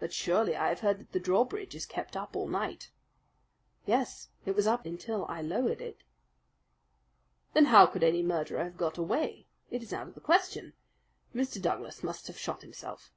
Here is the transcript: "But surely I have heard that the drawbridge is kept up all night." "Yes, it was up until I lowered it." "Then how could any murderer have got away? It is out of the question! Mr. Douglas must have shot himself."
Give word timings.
"But 0.00 0.14
surely 0.14 0.56
I 0.56 0.70
have 0.70 0.80
heard 0.80 0.98
that 0.98 1.12
the 1.12 1.20
drawbridge 1.20 1.74
is 1.74 1.84
kept 1.84 2.16
up 2.16 2.34
all 2.34 2.48
night." 2.48 2.90
"Yes, 3.84 4.30
it 4.46 4.54
was 4.54 4.66
up 4.66 4.86
until 4.86 5.26
I 5.26 5.42
lowered 5.42 5.82
it." 5.82 6.04
"Then 7.52 7.66
how 7.66 7.84
could 7.84 8.02
any 8.02 8.22
murderer 8.22 8.64
have 8.64 8.78
got 8.78 8.96
away? 8.96 9.48
It 9.70 9.82
is 9.82 9.92
out 9.92 10.08
of 10.08 10.14
the 10.14 10.22
question! 10.22 10.72
Mr. 11.34 11.60
Douglas 11.60 12.02
must 12.02 12.28
have 12.28 12.38
shot 12.38 12.62
himself." 12.62 13.12